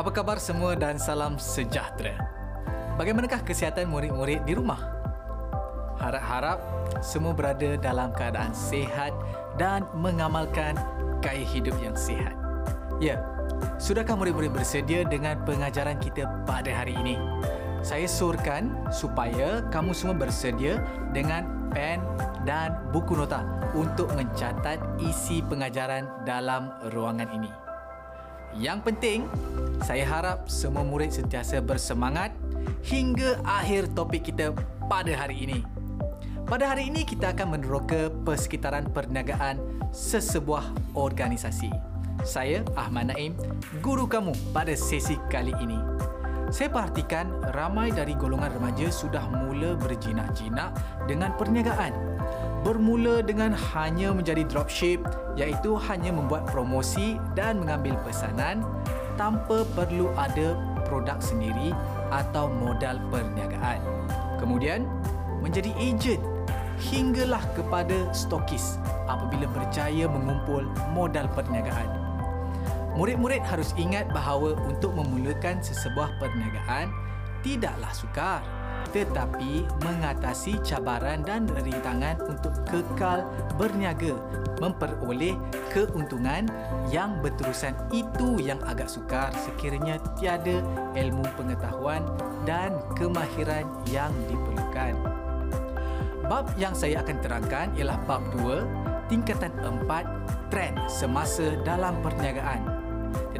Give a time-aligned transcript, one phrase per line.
[0.00, 2.16] Apa khabar semua dan salam sejahtera.
[2.96, 4.80] Bagaimanakah kesihatan murid-murid di rumah?
[6.00, 6.56] Harap-harap
[7.04, 9.12] semua berada dalam keadaan sehat
[9.60, 10.72] dan mengamalkan
[11.20, 12.32] gaya hidup yang sihat.
[12.96, 13.20] Ya,
[13.76, 17.20] sudahkah murid-murid bersedia dengan pengajaran kita pada hari ini?
[17.84, 20.80] Saya surkan supaya kamu semua bersedia
[21.12, 22.00] dengan pen
[22.48, 23.44] dan buku nota
[23.76, 27.69] untuk mencatat isi pengajaran dalam ruangan ini.
[28.58, 29.20] Yang penting,
[29.86, 32.34] saya harap semua murid sentiasa bersemangat
[32.82, 34.50] hingga akhir topik kita
[34.90, 35.60] pada hari ini.
[36.50, 39.62] Pada hari ini kita akan meneroka persekitaran perniagaan
[39.94, 41.70] sesebuah organisasi.
[42.26, 43.38] Saya Ahmad Naim,
[43.78, 45.78] guru kamu pada sesi kali ini.
[46.50, 50.74] Saya perhatikan ramai dari golongan remaja sudah mula berjinak-jinak
[51.06, 52.19] dengan perniagaan.
[52.60, 55.00] Bermula dengan hanya menjadi dropship
[55.40, 58.60] iaitu hanya membuat promosi dan mengambil pesanan
[59.16, 60.52] tanpa perlu ada
[60.84, 61.72] produk sendiri
[62.12, 63.80] atau modal perniagaan.
[64.36, 64.84] Kemudian
[65.40, 66.20] menjadi ejen
[66.80, 68.76] hinggalah kepada stokis
[69.08, 71.88] apabila berjaya mengumpul modal perniagaan.
[72.92, 76.92] Murid-murid harus ingat bahawa untuk memulakan sesebuah perniagaan
[77.40, 78.44] tidaklah sukar
[78.90, 83.22] tetapi mengatasi cabaran dan rintangan untuk kekal
[83.54, 84.18] berniaga
[84.60, 85.34] memperoleh
[85.72, 86.46] keuntungan
[86.92, 90.60] yang berterusan itu yang agak sukar sekiranya tiada
[90.94, 92.04] ilmu pengetahuan
[92.44, 94.94] dan kemahiran yang diperlukan.
[96.28, 99.50] Bab yang saya akan terangkan ialah bab 2, tingkatan
[99.88, 102.79] 4, trend semasa dalam perniagaan.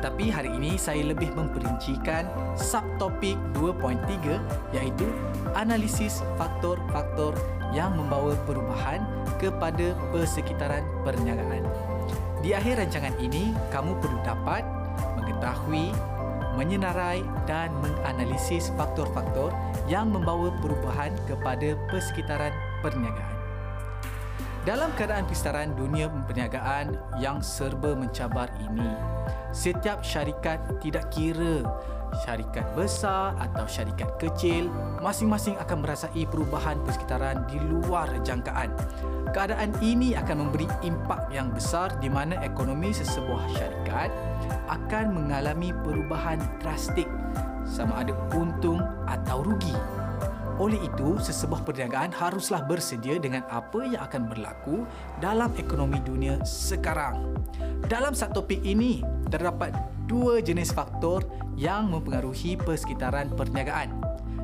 [0.01, 2.25] Tetapi hari ini saya lebih memperincikan
[2.56, 4.41] subtopik 2.3
[4.73, 5.05] iaitu
[5.53, 7.37] analisis faktor-faktor
[7.77, 9.05] yang membawa perubahan
[9.37, 11.69] kepada persekitaran perniagaan.
[12.41, 14.65] Di akhir rancangan ini, kamu perlu dapat
[15.20, 15.92] mengetahui,
[16.57, 19.53] menyenarai dan menganalisis faktor-faktor
[19.85, 23.36] yang membawa perubahan kepada persekitaran perniagaan.
[24.64, 28.89] Dalam keadaan persekitaran dunia perniagaan yang serba mencabar ini,
[29.50, 31.66] setiap syarikat tidak kira
[32.27, 34.66] syarikat besar atau syarikat kecil
[34.98, 38.74] masing-masing akan merasai perubahan persekitaran di luar jangkaan.
[39.30, 44.11] Keadaan ini akan memberi impak yang besar di mana ekonomi sesebuah syarikat
[44.66, 47.06] akan mengalami perubahan drastik
[47.62, 49.74] sama ada untung atau rugi.
[50.58, 54.88] Oleh itu, sesebuah perniagaan haruslah bersedia dengan apa yang akan berlaku
[55.22, 57.36] dalam ekonomi dunia sekarang.
[57.86, 59.77] Dalam satu topik ini, terdapat
[60.11, 61.22] dua jenis faktor
[61.55, 63.94] yang mempengaruhi persekitaran perniagaan.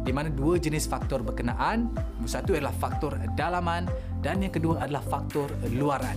[0.06, 1.90] Di mana dua jenis faktor berkenaan,
[2.22, 3.90] satu adalah faktor dalaman
[4.22, 6.14] dan yang kedua adalah faktor luaran.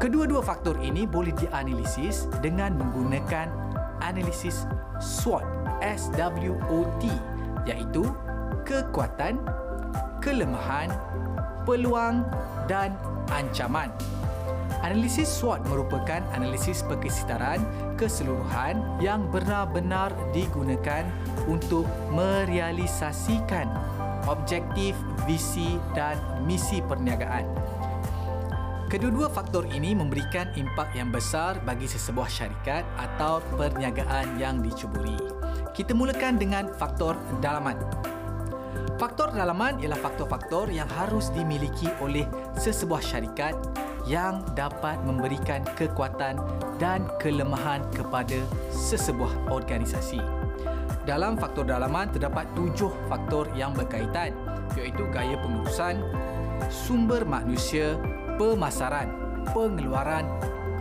[0.00, 3.52] Kedua-dua faktor ini boleh dianalisis dengan menggunakan
[4.00, 4.64] analisis
[4.96, 5.44] SWOT,
[5.84, 7.04] SWOT,
[7.68, 8.08] iaitu
[8.66, 9.40] kekuatan,
[10.24, 10.92] kelemahan,
[11.64, 12.24] peluang
[12.68, 12.96] dan
[13.32, 13.92] ancaman.
[14.80, 17.60] Analisis SWOT merupakan analisis persekitaran
[18.00, 21.04] keseluruhan yang benar-benar digunakan
[21.44, 21.84] untuk
[22.16, 23.68] merealisasikan
[24.24, 24.96] objektif,
[25.28, 26.16] visi dan
[26.48, 27.44] misi perniagaan.
[28.90, 35.14] Kedua-dua faktor ini memberikan impak yang besar bagi sesebuah syarikat atau perniagaan yang dicuburi.
[35.70, 37.78] Kita mulakan dengan faktor dalaman.
[39.00, 42.28] Faktor dalaman ialah faktor-faktor yang harus dimiliki oleh
[42.60, 43.56] sesebuah syarikat
[44.04, 46.36] yang dapat memberikan kekuatan
[46.76, 48.36] dan kelemahan kepada
[48.68, 50.20] sesebuah organisasi.
[51.08, 54.36] Dalam faktor dalaman terdapat tujuh faktor yang berkaitan
[54.76, 55.96] iaitu gaya pengurusan,
[56.68, 57.96] sumber manusia,
[58.36, 59.08] pemasaran,
[59.56, 60.28] pengeluaran,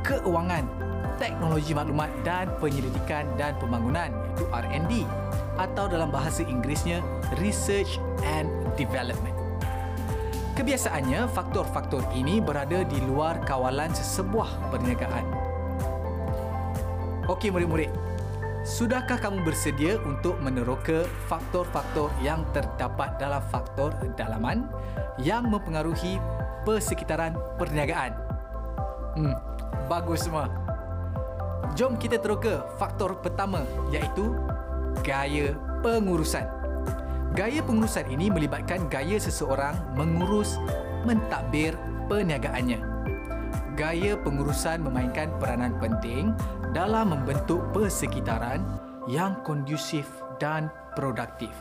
[0.04, 0.68] keuangan,
[1.16, 4.92] teknologi maklumat dan penyelidikan dan pembangunan iaitu R&D
[5.60, 7.04] atau dalam bahasa Inggerisnya
[7.44, 8.48] Research and
[8.80, 9.36] Development.
[10.56, 15.24] Kebiasaannya, faktor-faktor ini berada di luar kawalan sesebuah perniagaan.
[17.32, 17.92] Okey murid-murid,
[18.68, 24.68] sudahkah kamu bersedia untuk meneroka faktor-faktor yang terdapat dalam faktor dalaman
[25.16, 26.20] yang mempengaruhi
[26.68, 28.12] persekitaran perniagaan?
[29.16, 29.36] Hmm,
[29.88, 30.52] bagus semua.
[31.78, 33.64] Jom kita teroka faktor pertama
[33.94, 34.36] iaitu
[35.06, 36.46] gaya pengurusan.
[37.38, 40.58] Gaya pengurusan ini melibatkan gaya seseorang mengurus
[41.06, 41.78] mentadbir
[42.10, 42.82] perniagaannya.
[43.78, 46.36] Gaya pengurusan memainkan peranan penting
[46.76, 48.60] dalam membentuk persekitaran
[49.08, 50.06] yang kondusif
[50.42, 51.54] dan produktif.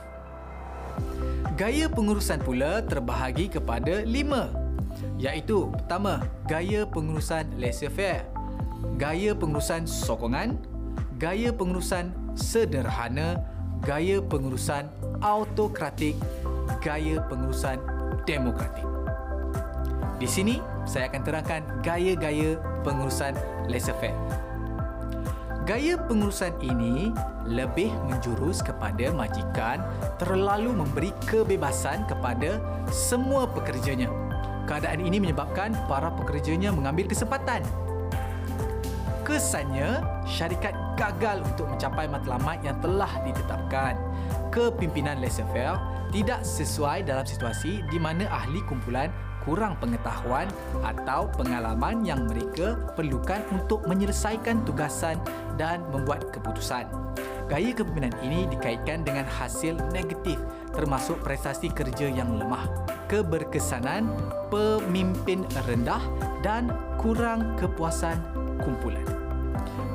[1.54, 4.50] Gaya pengurusan pula terbahagi kepada lima
[5.18, 8.26] iaitu pertama, gaya pengurusan laissez-faire,
[8.98, 10.58] gaya pengurusan sokongan,
[11.18, 13.42] gaya pengurusan sederhana,
[13.82, 14.86] gaya pengurusan
[15.20, 16.14] autokratik,
[16.78, 17.82] gaya pengurusan
[18.24, 18.86] demokratik.
[20.18, 23.34] Di sini, saya akan terangkan gaya-gaya pengurusan
[23.70, 24.16] laissez-faire.
[25.62, 27.12] Gaya pengurusan ini
[27.44, 29.84] lebih menjurus kepada majikan
[30.16, 32.56] terlalu memberi kebebasan kepada
[32.88, 34.08] semua pekerjanya.
[34.64, 37.60] Keadaan ini menyebabkan para pekerjanya mengambil kesempatan.
[39.28, 43.92] Kesannya, syarikat gagal untuk mencapai matlamat yang telah ditetapkan.
[44.48, 45.76] Kepimpinan laissez-faire
[46.08, 49.12] tidak sesuai dalam situasi di mana ahli kumpulan
[49.44, 50.48] kurang pengetahuan
[50.80, 55.20] atau pengalaman yang mereka perlukan untuk menyelesaikan tugasan
[55.60, 56.88] dan membuat keputusan.
[57.52, 60.40] Gaya kepimpinan ini dikaitkan dengan hasil negatif
[60.72, 62.64] termasuk prestasi kerja yang lemah,
[63.12, 64.08] keberkesanan
[64.48, 66.00] pemimpin rendah
[66.40, 68.16] dan kurang kepuasan
[68.60, 69.17] kumpulan.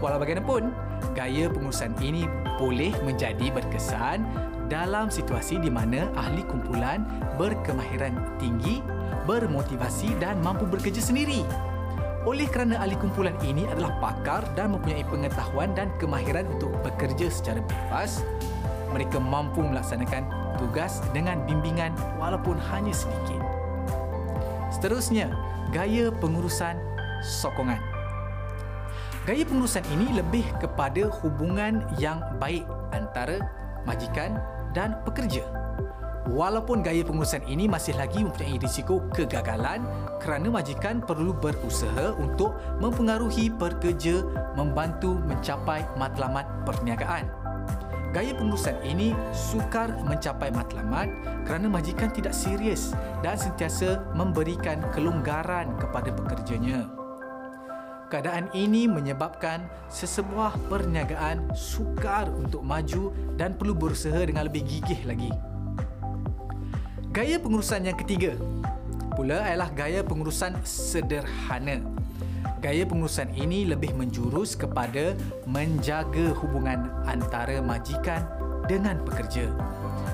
[0.03, 0.75] Walau bagaimanapun,
[1.15, 2.27] gaya pengurusan ini
[2.59, 4.27] boleh menjadi berkesan
[4.67, 7.07] dalam situasi di mana ahli kumpulan
[7.39, 8.83] berkemahiran tinggi
[9.23, 11.47] bermotivasi dan mampu bekerja sendiri.
[12.27, 17.63] Oleh kerana ahli kumpulan ini adalah pakar dan mempunyai pengetahuan dan kemahiran untuk bekerja secara
[17.63, 18.27] bebas,
[18.91, 20.27] mereka mampu melaksanakan
[20.59, 23.39] tugas dengan bimbingan walaupun hanya sedikit.
[24.67, 25.31] Seterusnya,
[25.71, 26.75] gaya pengurusan
[27.23, 27.92] sokongan.
[29.23, 33.39] Gaya pengurusan ini lebih kepada hubungan yang baik antara
[33.87, 34.35] majikan
[34.75, 35.47] dan pekerja.
[36.27, 39.79] Walaupun gaya pengurusan ini masih lagi mempunyai risiko kegagalan
[40.19, 42.51] kerana majikan perlu berusaha untuk
[42.83, 44.27] mempengaruhi pekerja
[44.59, 47.23] membantu mencapai matlamat perniagaan.
[48.11, 51.07] Gaya pengurusan ini sukar mencapai matlamat
[51.47, 52.91] kerana majikan tidak serius
[53.23, 57.02] dan sentiasa memberikan kelonggaran kepada pekerjanya.
[58.13, 63.09] Keadaan ini menyebabkan sesebuah perniagaan sukar untuk maju
[63.41, 65.33] dan perlu berusaha dengan lebih gigih lagi.
[67.09, 68.37] Gaya pengurusan yang ketiga
[69.17, 71.81] pula adalah gaya pengurusan sederhana.
[72.61, 75.17] Gaya pengurusan ini lebih menjurus kepada
[75.49, 78.29] menjaga hubungan antara majikan
[78.69, 79.49] dengan pekerja.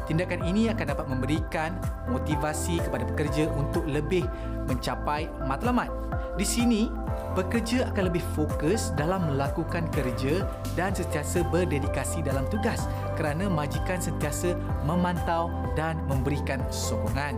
[0.07, 1.75] Tindakan ini akan dapat memberikan
[2.07, 4.23] motivasi kepada pekerja untuk lebih
[4.69, 5.89] mencapai matlamat.
[6.37, 6.87] Di sini,
[7.35, 12.87] pekerja akan lebih fokus dalam melakukan kerja dan sentiasa berdedikasi dalam tugas
[13.19, 14.55] kerana majikan sentiasa
[14.87, 17.35] memantau dan memberikan sokongan.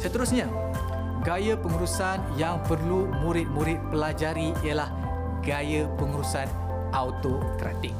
[0.00, 0.48] Seterusnya,
[1.26, 4.88] gaya pengurusan yang perlu murid-murid pelajari ialah
[5.44, 6.48] gaya pengurusan
[6.94, 7.92] autokratik.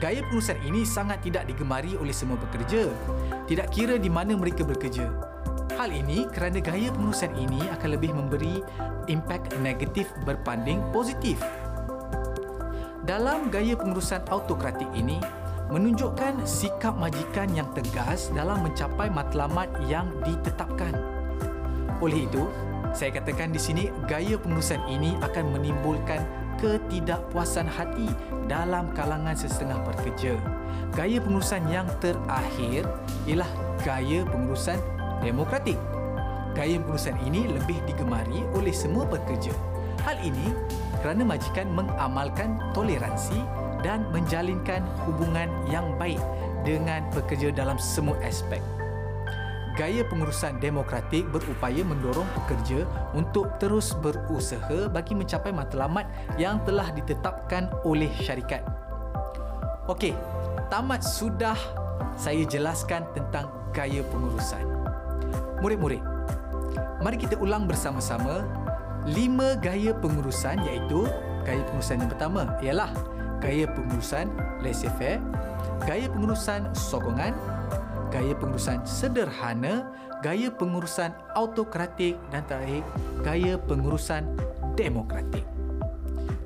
[0.00, 2.88] Gaya pengurusan ini sangat tidak digemari oleh semua pekerja,
[3.44, 5.29] tidak kira di mana mereka bekerja.
[5.80, 8.60] Hal ini kerana gaya pengurusan ini akan lebih memberi
[9.08, 11.40] impak negatif berbanding positif.
[13.08, 15.24] Dalam gaya pengurusan autokratik ini,
[15.72, 20.92] menunjukkan sikap majikan yang tegas dalam mencapai matlamat yang ditetapkan.
[22.04, 22.44] Oleh itu,
[22.92, 26.20] saya katakan di sini gaya pengurusan ini akan menimbulkan
[26.60, 28.12] ketidakpuasan hati
[28.52, 30.36] dalam kalangan setengah pekerja.
[30.92, 32.84] Gaya pengurusan yang terakhir
[33.24, 33.48] ialah
[33.80, 35.78] gaya pengurusan demokratik.
[36.52, 39.54] Gaya pengurusan ini lebih digemari oleh semua pekerja.
[40.02, 40.50] Hal ini
[41.00, 43.38] kerana majikan mengamalkan toleransi
[43.80, 46.20] dan menjalinkan hubungan yang baik
[46.66, 48.60] dengan pekerja dalam semua aspek.
[49.78, 52.84] Gaya pengurusan demokratik berupaya mendorong pekerja
[53.16, 56.04] untuk terus berusaha bagi mencapai matlamat
[56.36, 58.60] yang telah ditetapkan oleh syarikat.
[59.88, 60.12] Okey,
[60.68, 61.56] tamat sudah
[62.18, 64.69] saya jelaskan tentang gaya pengurusan.
[65.60, 66.00] Murid-murid,
[67.04, 68.40] mari kita ulang bersama-sama
[69.04, 71.04] lima gaya pengurusan iaitu
[71.44, 72.88] gaya pengurusan yang pertama ialah
[73.44, 74.32] gaya pengurusan
[74.64, 75.20] laissez-faire,
[75.84, 77.36] gaya pengurusan sokongan,
[78.08, 79.88] gaya pengurusan sederhana,
[80.24, 82.84] gaya pengurusan autokratik dan terakhir
[83.20, 84.32] gaya pengurusan
[84.76, 85.44] demokratik.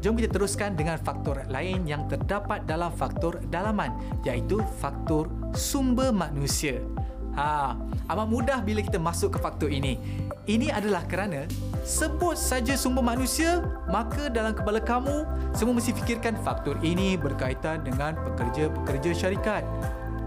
[0.03, 3.95] Jom kita teruskan dengan faktor lain yang terdapat dalam faktor dalaman
[4.27, 6.83] iaitu faktor sumber manusia.
[7.35, 7.75] Ha,
[8.15, 9.99] amat mudah bila kita masuk ke faktor ini.
[10.47, 11.49] Ini adalah kerana
[11.83, 15.27] sebut saja sumber manusia, maka dalam kepala kamu
[15.57, 19.67] semua mesti fikirkan faktor ini berkaitan dengan pekerja-pekerja syarikat.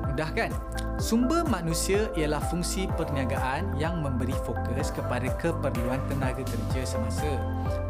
[0.10, 0.52] Mudah kan?
[0.98, 7.38] Sumber manusia ialah fungsi perniagaan yang memberi fokus kepada keperluan tenaga kerja semasa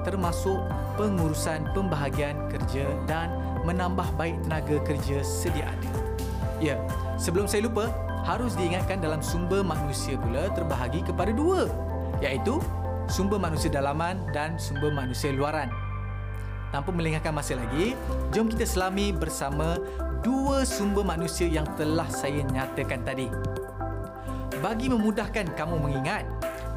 [0.07, 0.63] termasuk
[0.95, 3.27] pengurusan pembahagian kerja dan
[3.67, 5.91] menambah baik tenaga kerja sedia ada.
[6.63, 6.79] Ya,
[7.19, 7.91] sebelum saya lupa,
[8.27, 11.72] harus diingatkan dalam sumber manusia pula terbahagi kepada dua
[12.19, 12.60] iaitu
[13.07, 15.72] sumber manusia dalaman dan sumber manusia luaran.
[16.67, 17.96] tanpa melengahkan masa lagi,
[18.36, 19.79] jom kita selami bersama
[20.19, 23.31] dua sumber manusia yang telah saya nyatakan tadi.
[24.60, 26.27] Bagi memudahkan kamu mengingat,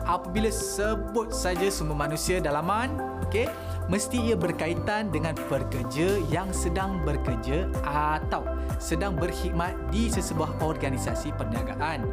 [0.04, 2.95] apabila sebut saja sumber manusia dalaman,
[3.28, 3.49] okey,
[3.90, 8.45] mesti ia berkaitan dengan pekerja yang sedang bekerja atau
[8.78, 12.07] sedang berkhidmat di sesebuah organisasi perniagaan.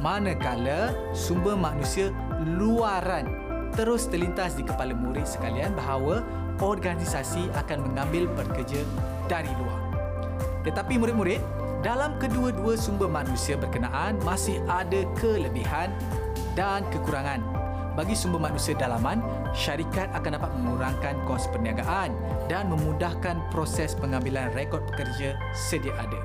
[0.00, 2.10] Manakala sumber manusia
[2.42, 3.28] luaran
[3.72, 6.20] terus terlintas di kepala murid sekalian bahawa
[6.60, 8.84] organisasi akan mengambil pekerja
[9.26, 9.80] dari luar.
[10.62, 11.40] Tetapi murid-murid,
[11.82, 15.90] dalam kedua-dua sumber manusia berkenaan masih ada kelebihan
[16.52, 19.20] dan kekurangan bagi sumber manusia dalaman,
[19.52, 22.16] syarikat akan dapat mengurangkan kos perniagaan
[22.48, 26.16] dan memudahkan proses pengambilan rekod pekerja sedia ada.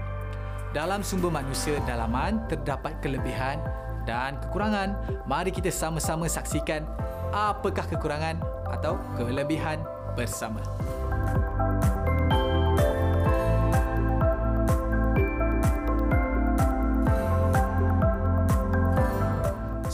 [0.71, 3.59] Dalam sumber manusia dalaman terdapat kelebihan
[4.07, 4.95] dan kekurangan.
[5.27, 6.87] Mari kita sama-sama saksikan
[7.35, 8.39] apakah kekurangan
[8.71, 9.83] atau kelebihan
[10.15, 10.63] bersama.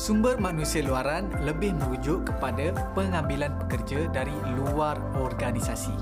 [0.04, 5.96] Sumber manusia luaran lebih merujuk kepada pengambilan pekerja dari luar organisasi.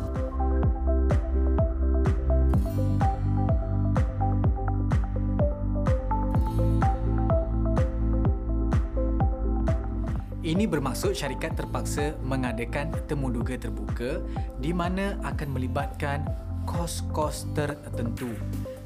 [10.42, 14.26] Ini bermaksud syarikat terpaksa mengadakan temu duga terbuka
[14.58, 16.26] di mana akan melibatkan
[16.66, 18.34] kos-kos tertentu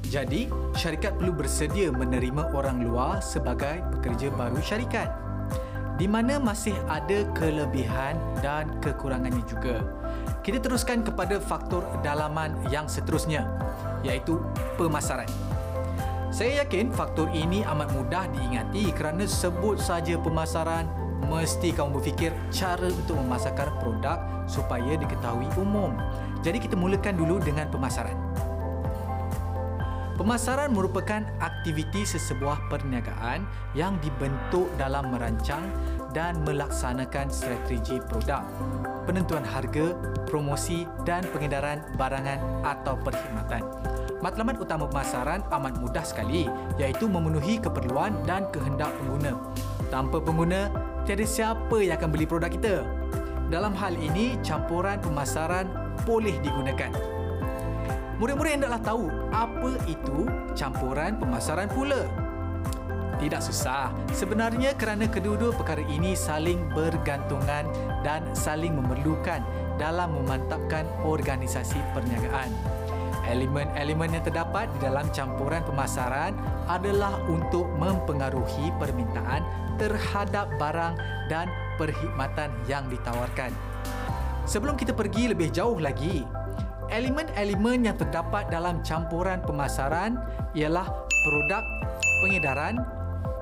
[0.06, 0.46] jadi,
[0.78, 5.10] syarikat perlu bersedia menerima orang luar sebagai pekerja baru syarikat.
[5.96, 9.80] Di mana masih ada kelebihan dan kekurangannya juga.
[10.44, 13.48] Kita teruskan kepada faktor dalaman yang seterusnya,
[14.04, 14.38] iaitu
[14.76, 15.26] pemasaran.
[16.28, 20.84] Saya yakin faktor ini amat mudah diingati kerana sebut saja pemasaran,
[21.24, 25.96] mesti kamu berfikir cara untuk memasarkan produk supaya diketahui umum.
[26.44, 28.14] Jadi kita mulakan dulu dengan pemasaran.
[30.16, 33.44] Pemasaran merupakan aktiviti sesebuah perniagaan
[33.76, 35.68] yang dibentuk dalam merancang
[36.16, 38.40] dan melaksanakan strategi produk,
[39.04, 39.92] penentuan harga,
[40.24, 43.60] promosi dan pengedaran barangan atau perkhidmatan.
[44.24, 46.48] Matlamat utama pemasaran amat mudah sekali
[46.80, 49.36] iaitu memenuhi keperluan dan kehendak pengguna.
[49.92, 50.72] Tanpa pengguna,
[51.04, 52.88] tiada siapa yang akan beli produk kita.
[53.52, 55.68] Dalam hal ini, campuran pemasaran
[56.08, 57.15] boleh digunakan.
[58.16, 60.24] Murid-murid hendaklah tahu apa itu
[60.56, 62.08] campuran pemasaran pula.
[63.20, 63.92] Tidak susah.
[64.12, 67.68] Sebenarnya kerana kedua-dua perkara ini saling bergantungan
[68.00, 69.44] dan saling memerlukan
[69.76, 72.48] dalam memantapkan organisasi perniagaan.
[73.28, 76.32] Elemen-elemen yang terdapat di dalam campuran pemasaran
[76.72, 79.44] adalah untuk mempengaruhi permintaan
[79.76, 80.96] terhadap barang
[81.28, 83.52] dan perkhidmatan yang ditawarkan.
[84.46, 86.22] Sebelum kita pergi lebih jauh lagi,
[86.96, 90.16] Elemen-elemen yang terdapat dalam campuran pemasaran
[90.56, 90.88] ialah
[91.28, 91.60] produk,
[92.24, 92.80] pengedaran,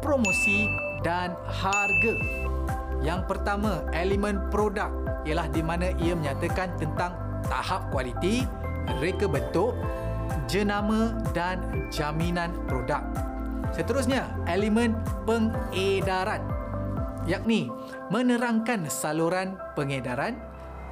[0.02, 0.66] promosi
[1.06, 2.14] dan harga.
[2.98, 4.90] Yang pertama, elemen produk
[5.22, 7.14] ialah di mana ia menyatakan tentang
[7.46, 8.42] tahap kualiti,
[8.98, 9.78] reka bentuk,
[10.50, 11.62] jenama dan
[11.94, 13.06] jaminan produk.
[13.70, 14.98] Seterusnya, elemen
[15.30, 16.42] pengedaran
[17.24, 17.72] yakni
[18.12, 20.36] menerangkan saluran pengedaran,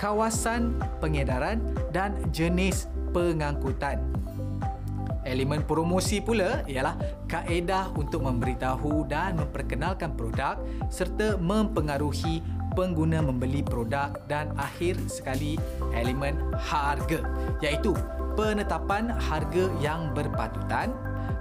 [0.03, 1.63] kawasan pengedaran
[1.95, 4.03] dan jenis pengangkutan.
[5.23, 6.99] Elemen promosi pula ialah
[7.31, 10.59] kaedah untuk memberitahu dan memperkenalkan produk
[10.91, 12.43] serta mempengaruhi
[12.75, 15.55] pengguna membeli produk dan akhir sekali
[15.95, 17.23] elemen harga
[17.63, 17.95] iaitu
[18.35, 20.91] penetapan harga yang berpatutan,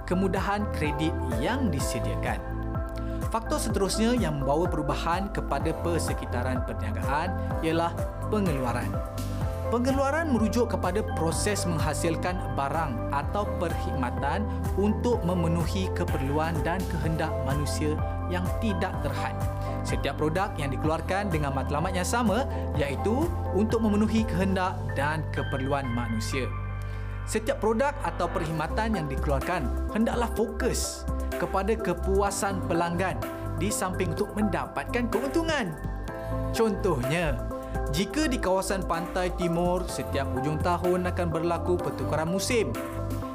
[0.06, 1.10] kemudahan kredit
[1.42, 2.51] yang disediakan.
[3.32, 7.32] Faktor seterusnya yang membawa perubahan kepada persekitaran perniagaan
[7.64, 7.96] ialah
[8.28, 8.92] pengeluaran.
[9.72, 14.44] Pengeluaran merujuk kepada proses menghasilkan barang atau perkhidmatan
[14.76, 17.96] untuk memenuhi keperluan dan kehendak manusia
[18.28, 19.32] yang tidak terhad.
[19.80, 22.44] Setiap produk yang dikeluarkan dengan matlamat yang sama
[22.76, 23.24] iaitu
[23.56, 26.52] untuk memenuhi kehendak dan keperluan manusia.
[27.22, 31.06] Setiap produk atau perkhidmatan yang dikeluarkan hendaklah fokus
[31.38, 33.18] kepada kepuasan pelanggan
[33.56, 35.74] di samping untuk mendapatkan keuntungan.
[36.50, 37.38] Contohnya,
[37.94, 42.74] jika di kawasan pantai timur setiap hujung tahun akan berlaku pertukaran musim,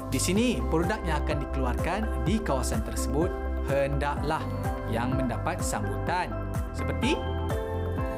[0.08, 3.28] di sini produk yang akan dikeluarkan di kawasan tersebut
[3.68, 4.40] hendaklah
[4.88, 6.32] yang mendapat sambutan
[6.72, 7.20] seperti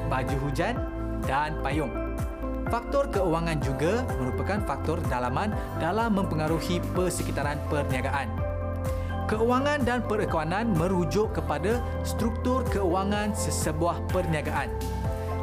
[0.07, 0.79] baju hujan
[1.27, 2.00] dan payung.
[2.71, 8.31] Faktor keuangan juga merupakan faktor dalaman dalam mempengaruhi persekitaran perniagaan.
[9.27, 14.71] Keuangan dan perekonomian merujuk kepada struktur keuangan sesebuah perniagaan.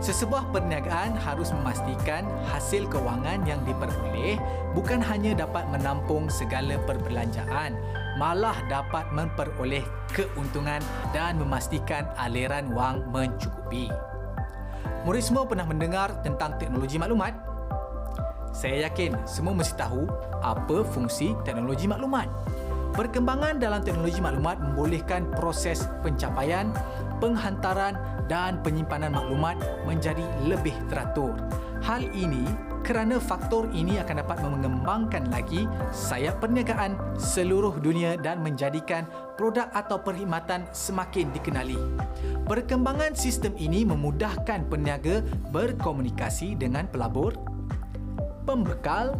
[0.01, 4.41] Sesebuah perniagaan harus memastikan hasil kewangan yang diperoleh
[4.73, 7.77] bukan hanya dapat menampung segala perbelanjaan,
[8.17, 9.85] malah dapat memperoleh
[10.17, 10.81] keuntungan
[11.13, 13.93] dan memastikan aliran wang mencukupi.
[15.09, 17.33] Murid semua pernah mendengar tentang teknologi maklumat?
[18.53, 20.05] Saya yakin semua mesti tahu
[20.45, 22.29] apa fungsi teknologi maklumat.
[22.93, 26.77] Perkembangan dalam teknologi maklumat membolehkan proses pencapaian,
[27.25, 27.97] penghantaran
[28.29, 29.57] dan penyimpanan maklumat
[29.89, 31.33] menjadi lebih teratur.
[31.81, 32.45] Hal ini
[32.83, 39.07] kerana faktor ini akan dapat mengembangkan lagi sayap perniagaan seluruh dunia dan menjadikan
[39.39, 41.79] produk atau perkhidmatan semakin dikenali.
[42.49, 45.21] Perkembangan sistem ini memudahkan peniaga
[45.53, 47.37] berkomunikasi dengan pelabur,
[48.49, 49.15] pembekal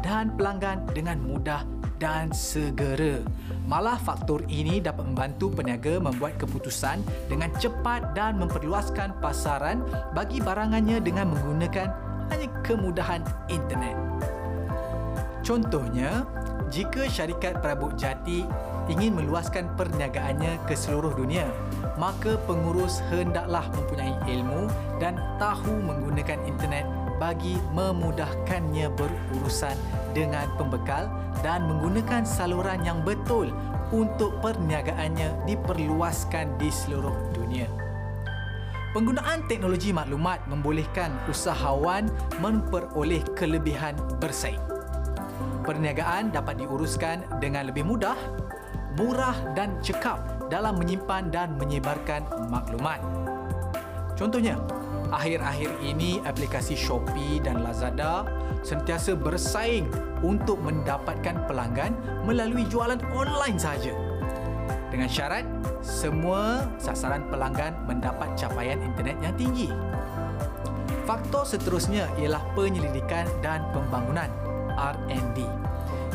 [0.00, 1.62] dan pelanggan dengan mudah
[2.00, 3.20] dan segera.
[3.68, 9.84] Malah faktor ini dapat membantu peniaga membuat keputusan dengan cepat dan memperluaskan pasaran
[10.16, 13.98] bagi barangannya dengan menggunakan hanya kemudahan internet.
[15.42, 16.24] Contohnya,
[16.70, 18.46] jika syarikat perabot jati
[18.86, 21.46] ingin meluaskan perniagaannya ke seluruh dunia,
[21.98, 24.70] maka pengurus hendaklah mempunyai ilmu
[25.02, 26.86] dan tahu menggunakan internet
[27.18, 29.76] bagi memudahkannya berurusan
[30.16, 31.10] dengan pembekal
[31.44, 33.52] dan menggunakan saluran yang betul
[33.90, 37.89] untuk perniagaannya diperluaskan di seluruh dunia.
[38.90, 42.10] Penggunaan teknologi maklumat membolehkan usahawan
[42.42, 44.58] memperoleh kelebihan bersaing.
[45.62, 48.18] Perniagaan dapat diuruskan dengan lebih mudah,
[48.98, 52.98] murah dan cekap dalam menyimpan dan menyebarkan maklumat.
[54.18, 54.58] Contohnya,
[55.14, 58.26] akhir-akhir ini aplikasi Shopee dan Lazada
[58.66, 59.86] sentiasa bersaing
[60.18, 61.94] untuk mendapatkan pelanggan
[62.26, 64.09] melalui jualan online sahaja.
[64.90, 65.46] Dengan syarat
[65.86, 69.70] semua sasaran pelanggan mendapat capaian internet yang tinggi.
[71.06, 74.30] Faktor seterusnya ialah penyelidikan dan pembangunan
[74.74, 75.46] R&D.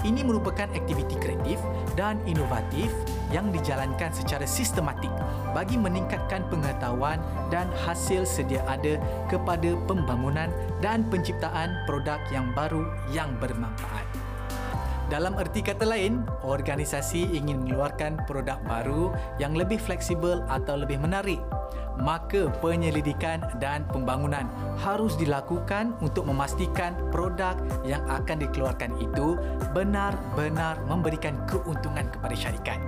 [0.06, 1.58] Ini merupakan aktiviti kreatif
[1.98, 2.94] dan inovatif
[3.34, 5.10] yang dijalankan secara sistematik
[5.56, 7.18] bagi meningkatkan pengetahuan
[7.50, 10.52] dan hasil sedia ada kepada pembangunan
[10.84, 14.25] dan penciptaan produk yang baru yang bermanfaat.
[15.06, 21.38] Dalam erti kata lain, organisasi ingin mengeluarkan produk baru yang lebih fleksibel atau lebih menarik.
[22.02, 24.50] Maka penyelidikan dan pembangunan
[24.82, 27.54] harus dilakukan untuk memastikan produk
[27.86, 29.38] yang akan dikeluarkan itu
[29.78, 32.82] benar-benar memberikan keuntungan kepada syarikat.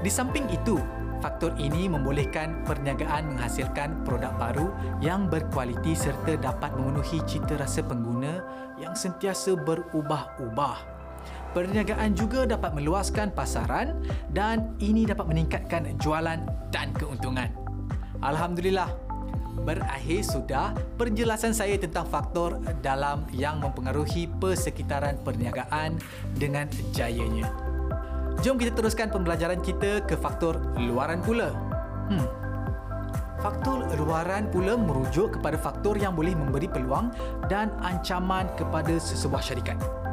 [0.00, 0.80] Di samping itu,
[1.20, 4.72] faktor ini membolehkan perniagaan menghasilkan produk baru
[5.04, 8.40] yang berkualiti serta dapat memenuhi cita rasa pengguna
[8.80, 10.93] yang sentiasa berubah-ubah
[11.54, 14.02] perniagaan juga dapat meluaskan pasaran
[14.34, 16.42] dan ini dapat meningkatkan jualan
[16.74, 17.48] dan keuntungan.
[18.20, 18.90] Alhamdulillah,
[19.62, 26.02] berakhir sudah penjelasan saya tentang faktor dalam yang mempengaruhi persekitaran perniagaan
[26.34, 27.46] dengan jayanya.
[28.42, 31.54] Jom kita teruskan pembelajaran kita ke faktor luaran pula.
[32.10, 32.26] Hmm.
[33.38, 37.12] Faktor luaran pula merujuk kepada faktor yang boleh memberi peluang
[37.46, 40.03] dan ancaman kepada sesebuah syarikat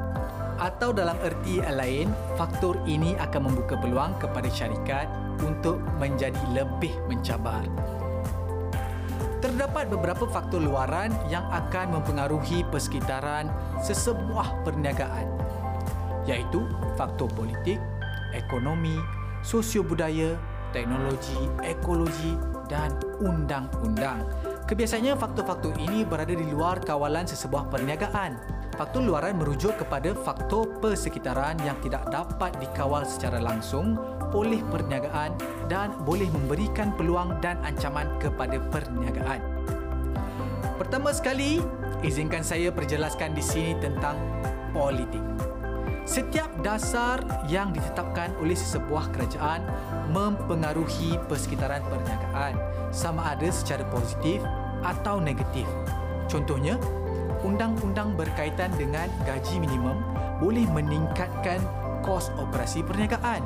[0.62, 5.10] atau dalam erti lain, faktor ini akan membuka peluang kepada syarikat
[5.42, 7.66] untuk menjadi lebih mencabar.
[9.42, 13.50] Terdapat beberapa faktor luaran yang akan mempengaruhi persekitaran
[13.82, 15.26] sesebuah perniagaan
[16.30, 16.62] iaitu
[16.94, 17.82] faktor politik,
[18.38, 18.94] ekonomi,
[19.42, 20.38] sosio-budaya,
[20.70, 22.38] teknologi, ekologi
[22.70, 24.22] dan undang-undang.
[24.70, 31.54] Kebiasaannya faktor-faktor ini berada di luar kawalan sesebuah perniagaan Faktor luaran merujuk kepada faktor persekitaran
[31.62, 33.94] yang tidak dapat dikawal secara langsung
[34.34, 35.38] oleh perniagaan
[35.70, 39.38] dan boleh memberikan peluang dan ancaman kepada perniagaan.
[40.82, 41.62] Pertama sekali,
[42.02, 44.18] izinkan saya perjelaskan di sini tentang
[44.74, 45.22] politik.
[46.10, 49.62] Setiap dasar yang ditetapkan oleh sesebuah kerajaan
[50.10, 52.58] mempengaruhi persekitaran perniagaan
[52.90, 54.42] sama ada secara positif
[54.82, 55.70] atau negatif.
[56.26, 56.82] Contohnya,
[57.42, 59.98] undang-undang berkaitan dengan gaji minimum
[60.42, 61.62] boleh meningkatkan
[62.02, 63.46] kos operasi perniagaan.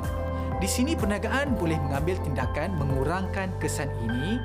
[0.56, 4.40] Di sini perniagaan boleh mengambil tindakan mengurangkan kesan ini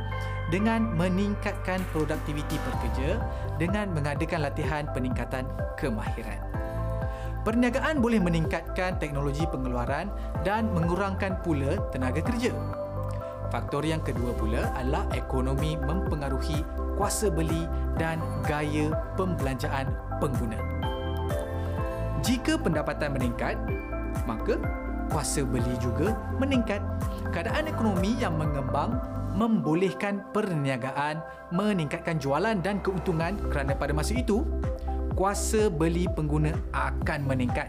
[0.52, 3.24] dengan meningkatkan produktiviti pekerja
[3.56, 5.48] dengan mengadakan latihan peningkatan
[5.80, 6.44] kemahiran.
[7.42, 10.12] Perniagaan boleh meningkatkan teknologi pengeluaran
[10.44, 12.54] dan mengurangkan pula tenaga kerja.
[13.52, 16.64] Faktor yang kedua pula adalah ekonomi mempengaruhi
[16.96, 17.68] kuasa beli
[18.00, 19.92] dan gaya pembelanjaan
[20.24, 20.56] pengguna.
[22.24, 23.60] Jika pendapatan meningkat,
[24.24, 24.56] maka
[25.12, 26.80] kuasa beli juga meningkat.
[27.36, 28.96] Keadaan ekonomi yang mengembang
[29.36, 31.20] membolehkan perniagaan
[31.52, 34.48] meningkatkan jualan dan keuntungan kerana pada masa itu
[35.12, 37.68] kuasa beli pengguna akan meningkat.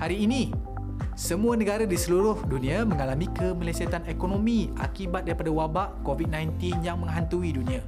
[0.00, 0.56] Hari ini,
[1.12, 7.84] semua negara di seluruh dunia mengalami kemelesetan ekonomi akibat daripada wabak COVID-19 yang menghantui dunia.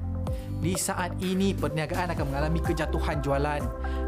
[0.60, 3.62] Di saat ini, perniagaan akan mengalami kejatuhan jualan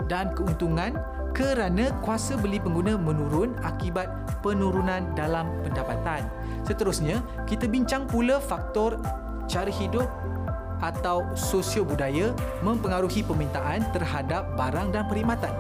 [0.08, 0.96] dan keuntungan
[1.36, 4.08] kerana kuasa beli pengguna menurun akibat
[4.40, 6.24] penurunan dalam pendapatan.
[6.64, 8.96] Seterusnya, kita bincang pula faktor
[9.44, 10.08] cara hidup
[10.80, 12.32] atau sosio budaya
[12.64, 15.52] mempengaruhi permintaan terhadap barang dan perkhidmatan.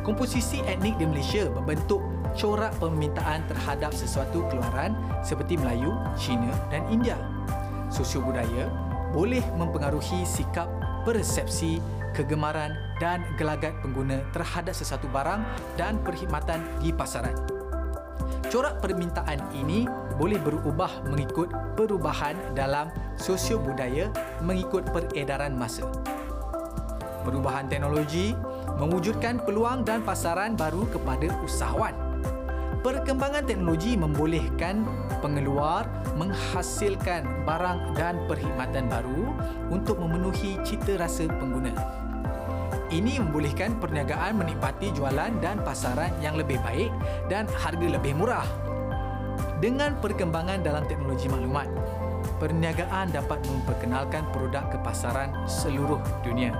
[0.00, 2.00] Komposisi etnik di Malaysia membentuk
[2.36, 4.92] corak permintaan terhadap sesuatu keluaran
[5.24, 7.16] seperti Melayu, Cina dan India.
[7.88, 8.68] Sosio budaya
[9.16, 10.68] boleh mempengaruhi sikap
[11.08, 11.80] persepsi,
[12.12, 15.40] kegemaran dan gelagat pengguna terhadap sesuatu barang
[15.80, 17.34] dan perkhidmatan di pasaran.
[18.46, 24.12] Corak permintaan ini boleh berubah mengikut perubahan dalam sosio budaya
[24.44, 25.88] mengikut peredaran masa.
[27.26, 28.38] Perubahan teknologi
[28.78, 32.05] mewujudkan peluang dan pasaran baru kepada usahawan
[32.86, 34.86] perkembangan teknologi membolehkan
[35.18, 39.26] pengeluar menghasilkan barang dan perkhidmatan baru
[39.74, 41.74] untuk memenuhi cita rasa pengguna.
[42.86, 46.94] Ini membolehkan perniagaan menikmati jualan dan pasaran yang lebih baik
[47.26, 48.46] dan harga lebih murah.
[49.58, 51.66] Dengan perkembangan dalam teknologi maklumat,
[52.38, 56.54] perniagaan dapat memperkenalkan produk ke pasaran seluruh dunia.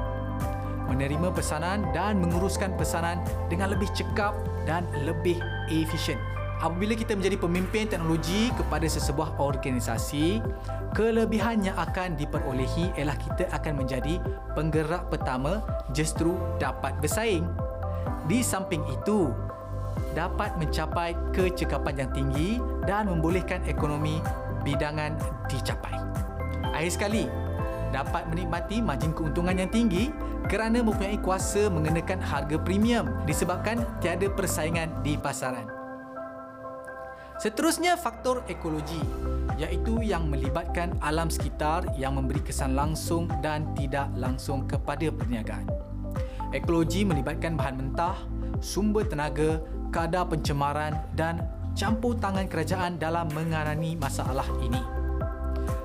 [0.90, 4.34] Menerima pesanan dan menguruskan pesanan dengan lebih cekap
[4.66, 5.38] dan lebih
[5.70, 6.18] efisien.
[6.56, 10.40] Apabila kita menjadi pemimpin teknologi kepada sesebuah organisasi,
[10.96, 14.16] kelebihan yang akan diperolehi ialah kita akan menjadi
[14.56, 15.60] penggerak pertama
[15.92, 17.44] justru dapat bersaing.
[18.24, 19.36] Di samping itu,
[20.16, 22.50] dapat mencapai kecekapan yang tinggi
[22.88, 24.24] dan membolehkan ekonomi
[24.64, 25.12] bidangan
[25.52, 25.92] dicapai.
[26.72, 27.28] Akhir sekali,
[27.94, 30.10] dapat menikmati margin keuntungan yang tinggi
[30.46, 35.66] kerana mempunyai kuasa mengenakan harga premium disebabkan tiada persaingan di pasaran.
[37.36, 39.00] Seterusnya faktor ekologi
[39.60, 45.68] iaitu yang melibatkan alam sekitar yang memberi kesan langsung dan tidak langsung kepada perniagaan.
[46.56, 48.16] Ekologi melibatkan bahan mentah,
[48.64, 49.60] sumber tenaga,
[49.92, 51.44] kadar pencemaran dan
[51.76, 54.95] campur tangan kerajaan dalam mengarani masalah ini.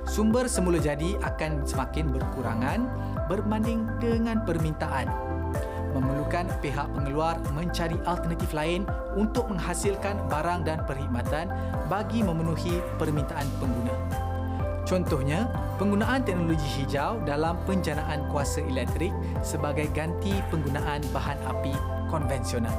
[0.09, 2.89] Sumber semula jadi akan semakin berkurangan
[3.29, 5.05] berbanding dengan permintaan.
[5.93, 11.51] Memerlukan pihak pengeluar mencari alternatif lain untuk menghasilkan barang dan perkhidmatan
[11.91, 13.95] bagi memenuhi permintaan pengguna.
[14.87, 15.45] Contohnya,
[15.77, 19.13] penggunaan teknologi hijau dalam penjanaan kuasa elektrik
[19.45, 21.75] sebagai ganti penggunaan bahan api
[22.09, 22.73] konvensional.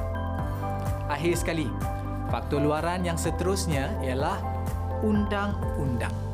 [1.07, 1.71] Akhir sekali,
[2.27, 4.41] faktor luaran yang seterusnya ialah
[5.01, 6.32] undang-undang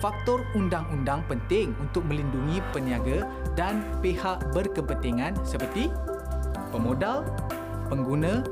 [0.00, 3.24] faktor undang-undang penting untuk melindungi peniaga
[3.56, 5.88] dan pihak berkepentingan seperti
[6.68, 7.24] pemodal,
[7.88, 8.44] pengguna,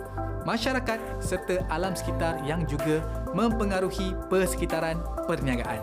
[0.49, 3.05] masyarakat serta alam sekitar yang juga
[3.37, 5.81] mempengaruhi persekitaran perniagaan.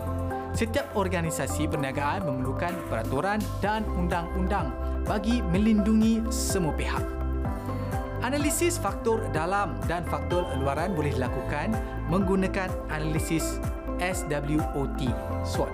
[0.52, 4.68] Setiap organisasi perniagaan memerlukan peraturan dan undang-undang
[5.08, 7.02] bagi melindungi semua pihak.
[8.22, 11.74] Analisis faktor dalam dan faktor luaran boleh dilakukan
[12.06, 13.58] menggunakan analisis
[14.10, 15.06] SWOT
[15.46, 15.70] SWOT.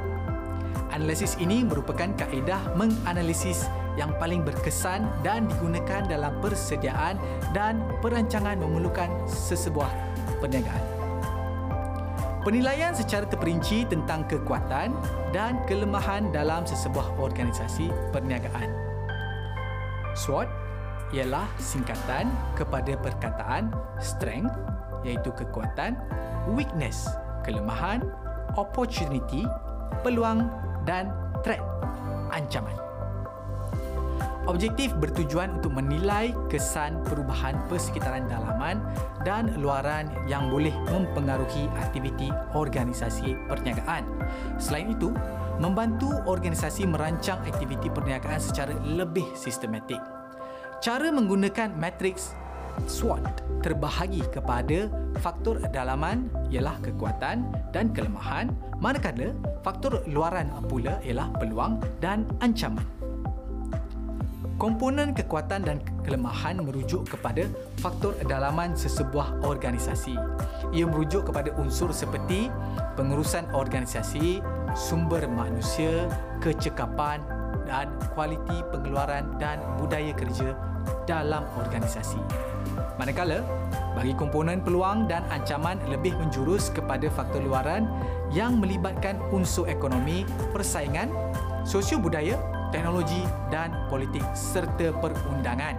[0.92, 3.64] Analisis ini merupakan kaedah menganalisis
[3.96, 7.16] yang paling berkesan dan digunakan dalam persediaan
[7.56, 9.88] dan perancangan memerlukan sesebuah
[10.44, 10.84] perniagaan.
[12.44, 14.94] Penilaian secara terperinci tentang kekuatan
[15.34, 18.70] dan kelemahan dalam sesebuah organisasi perniagaan.
[20.16, 20.48] SWOT
[21.12, 24.54] ialah singkatan kepada perkataan strength
[25.04, 25.96] iaitu kekuatan,
[26.52, 27.08] weakness
[27.44, 28.02] kelemahan,
[28.58, 29.46] opportunity,
[30.02, 30.48] peluang
[30.86, 31.10] dan
[31.42, 31.62] threat,
[32.32, 32.74] ancaman.
[34.48, 38.80] Objektif bertujuan untuk menilai kesan perubahan persekitaran dalaman
[39.20, 44.08] dan luaran yang boleh mempengaruhi aktiviti organisasi perniagaan.
[44.56, 45.12] Selain itu,
[45.60, 50.00] membantu organisasi merancang aktiviti perniagaan secara lebih sistematik.
[50.80, 52.32] Cara menggunakan matriks
[52.86, 53.24] SWOT
[53.64, 54.86] terbahagi kepada
[55.18, 59.34] faktor dalaman ialah kekuatan dan kelemahan manakala
[59.66, 62.86] faktor luaran pula ialah peluang dan ancaman.
[64.58, 67.46] Komponen kekuatan dan kelemahan merujuk kepada
[67.78, 70.18] faktor dalaman sesebuah organisasi.
[70.74, 72.50] Ia merujuk kepada unsur seperti
[72.98, 74.42] pengurusan organisasi,
[74.74, 76.10] sumber manusia,
[76.42, 77.22] kecekapan
[77.68, 80.56] dan kualiti pengeluaran dan budaya kerja
[81.04, 82.18] dalam organisasi.
[82.96, 83.44] Manakala,
[83.94, 87.86] bagi komponen peluang dan ancaman lebih menjurus kepada faktor luaran
[88.34, 91.12] yang melibatkan unsur ekonomi, persaingan,
[91.62, 92.34] sosio budaya,
[92.74, 95.76] teknologi dan politik serta perundangan.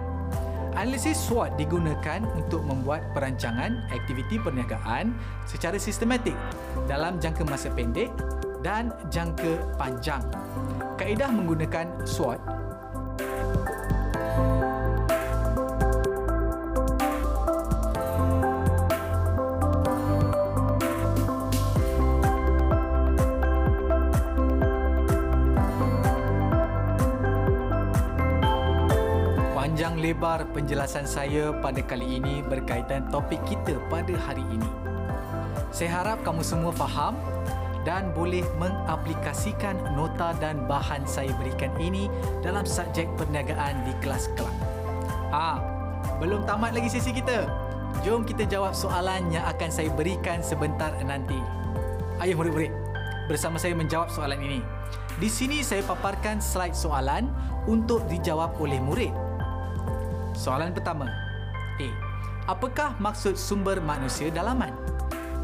[0.78, 5.12] Analisis SWOT digunakan untuk membuat perancangan aktiviti perniagaan
[5.44, 6.38] secara sistematik
[6.86, 8.08] dalam jangka masa pendek
[8.62, 10.22] dan jangka panjang.
[11.00, 12.36] Kaedah menggunakan SWOT
[29.56, 34.68] panjang lebar penjelasan saya pada kali ini berkaitan topik kita pada hari ini.
[35.72, 37.16] Saya harap kamu semua faham
[37.82, 42.12] dan boleh mengaplikasikan nota dan bahan saya berikan ini
[42.44, 44.52] dalam subjek perniagaan di kelas kelak.
[45.32, 45.62] Ah,
[46.20, 47.48] belum tamat lagi sesi kita.
[48.04, 51.36] Jom kita jawab soalan yang akan saya berikan sebentar nanti.
[52.20, 52.72] Ayuh murid-murid,
[53.26, 54.60] bersama saya menjawab soalan ini.
[55.16, 57.32] Di sini saya paparkan slide soalan
[57.64, 59.12] untuk dijawab oleh murid.
[60.36, 61.08] Soalan pertama.
[61.80, 61.88] A.
[62.48, 64.72] Apakah maksud sumber manusia dalaman?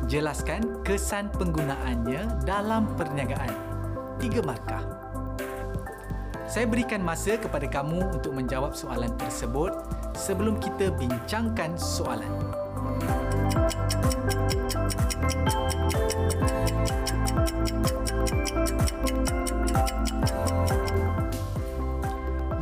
[0.09, 3.51] Jelaskan kesan penggunaannya dalam perniagaan.
[4.23, 4.87] Tiga markah.
[6.47, 9.75] Saya berikan masa kepada kamu untuk menjawab soalan tersebut
[10.15, 12.31] sebelum kita bincangkan soalan.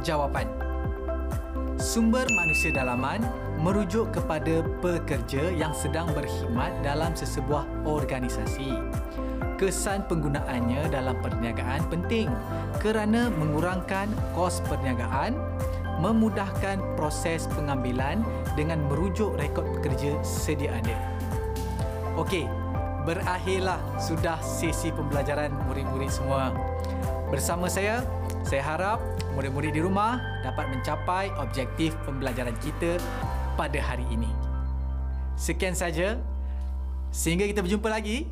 [0.01, 0.49] Jawapan
[1.77, 3.21] sumber manusia dalaman
[3.65, 8.77] merujuk kepada pekerja yang sedang berkhidmat dalam sesebuah organisasi.
[9.57, 12.29] Kesan penggunaannya dalam perniagaan penting
[12.77, 15.41] kerana mengurangkan kos perniagaan,
[16.05, 18.21] memudahkan proses pengambilan
[18.53, 21.01] dengan merujuk rekod pekerja sedia ada.
[22.21, 22.45] Okey,
[23.09, 26.53] berakhirlah sudah sesi pembelajaran murid-murid semua.
[27.33, 28.05] Bersama saya,
[28.45, 29.01] saya harap
[29.33, 33.01] murid-murid di rumah dapat mencapai objektif pembelajaran kita
[33.55, 34.29] pada hari ini.
[35.35, 36.19] Sekian saja.
[37.15, 38.27] Sehingga kita berjumpa lagi